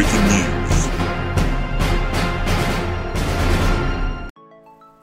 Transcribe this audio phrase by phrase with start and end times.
[0.00, 0.70] Breaking News.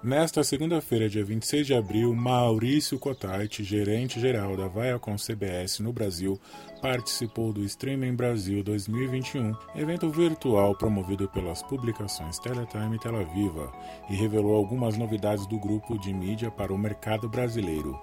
[0.04, 6.42] Nesta segunda-feira, dia 26 de abril, Maurício Cotait, gerente-geral da Viacom CBS no Brasil,
[6.82, 13.72] participou do Streaming Brasil 2021, evento virtual promovido pelas publicações Teletime e Telaviva,
[14.10, 18.00] e revelou algumas novidades do grupo de mídia para o mercado brasileiro.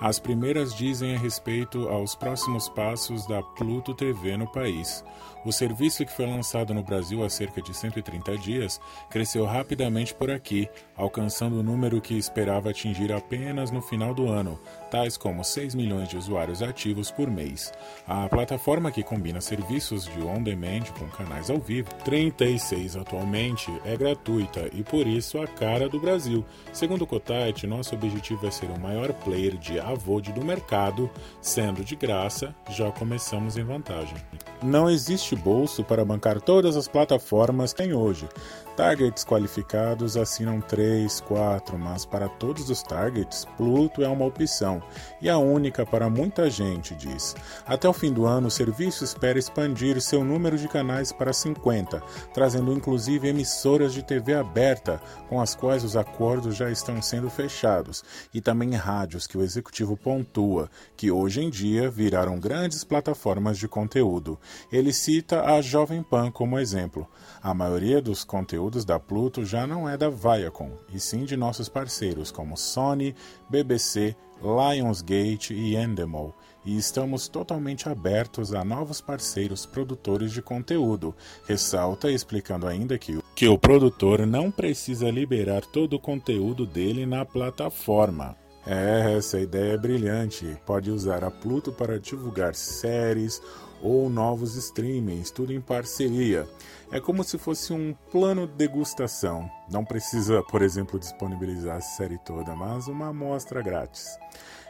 [0.00, 5.04] As primeiras dizem a respeito aos próximos passos da Pluto TV no país.
[5.44, 10.30] O serviço que foi lançado no Brasil há cerca de 130 dias cresceu rapidamente por
[10.30, 15.74] aqui, alcançando o número que esperava atingir apenas no final do ano, tais como 6
[15.74, 17.72] milhões de usuários ativos por mês.
[18.06, 24.68] A plataforma que combina serviços de on-demand com canais ao vivo, 36 atualmente, é gratuita
[24.74, 26.44] e por isso a cara do Brasil.
[26.72, 31.08] Segundo o Cotate, nosso objetivo é ser o maior player de AVOD do mercado,
[31.40, 34.16] sendo de graça, já começamos em vantagem.
[34.62, 38.28] Não existe bolso para bancar todas as plataformas que tem hoje.
[38.76, 44.82] Targets qualificados assinam 3, 4, mas para todos os targets, Pluto é uma opção
[45.20, 47.36] e a única para muita gente, diz.
[47.66, 52.02] Até o fim do ano, o serviço espera expandir seu número de canais para 50,
[52.32, 58.02] trazendo inclusive emissoras de TV aberta, com as quais os acordos já estão sendo fechados,
[58.32, 63.66] e também rádios que o executivo pontua, que hoje em dia viraram grandes plataformas de
[63.66, 64.38] conteúdo.
[64.70, 67.06] Ele cita a Jovem Pan como exemplo.
[67.42, 71.68] A maioria dos conteúdos da Pluto já não é da Viacom, e sim de nossos
[71.68, 73.14] parceiros como Sony,
[73.48, 81.14] BBC, Lionsgate e Endemol, e estamos totalmente abertos a novos parceiros produtores de conteúdo.
[81.46, 87.24] Ressalta explicando ainda que, que o produtor não precisa liberar todo o conteúdo dele na
[87.24, 88.36] plataforma.
[88.66, 90.56] É, essa ideia é brilhante.
[90.66, 93.40] Pode usar a Pluto para divulgar séries
[93.82, 96.46] ou novos streamings, tudo em parceria.
[96.92, 99.50] É como se fosse um plano de degustação.
[99.70, 104.18] Não precisa, por exemplo, disponibilizar a série toda, mas uma amostra grátis.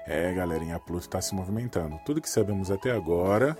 [0.06, 1.98] É, galerinha, a Pluto está se movimentando.
[2.04, 3.56] Tudo que sabemos até agora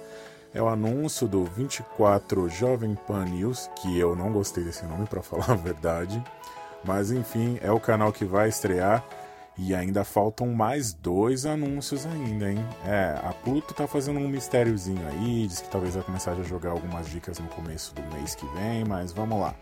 [0.53, 5.22] é o anúncio do 24 Jovem Pan News, que eu não gostei desse nome para
[5.22, 6.22] falar a verdade,
[6.84, 9.05] mas enfim, é o canal que vai estrear
[9.62, 12.65] e ainda faltam mais dois anúncios ainda, hein?
[12.82, 16.71] É, a Pluto tá fazendo um mistériozinho aí, diz que talvez vai começar a jogar
[16.71, 19.54] algumas dicas no começo do mês que vem, mas vamos lá.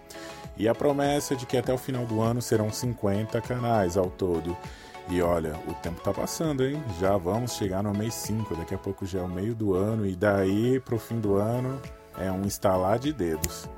[0.56, 4.56] E a promessa de que até o final do ano serão 50 canais ao todo.
[5.10, 6.81] E olha, o tempo tá passando, hein?
[7.00, 10.06] Já vamos chegar no mês 5, daqui a pouco já é o meio do ano
[10.06, 11.82] e daí pro fim do ano
[12.16, 13.69] é um instalar de dedos.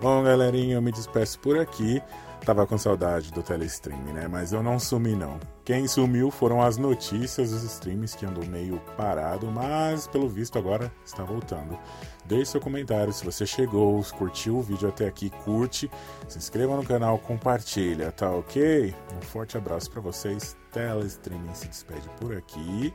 [0.00, 2.02] Bom, galerinha, eu me despeço por aqui.
[2.44, 4.28] Tava com saudade do telestream, né?
[4.28, 5.40] Mas eu não sumi não.
[5.64, 10.92] Quem sumiu foram as notícias dos streams que andou meio parado, mas pelo visto agora
[11.04, 11.76] está voltando.
[12.24, 15.90] Deixe seu comentário se você chegou, curtiu o vídeo até aqui, curte,
[16.28, 18.94] se inscreva no canal, compartilha, tá ok?
[19.16, 20.56] Um forte abraço para vocês.
[20.72, 22.94] Telestreaming se despede por aqui.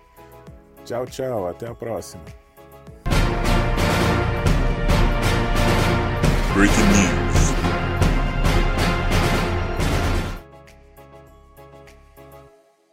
[0.85, 2.23] Tchau, tchau, até a próxima.
[6.53, 7.30] Breaking News.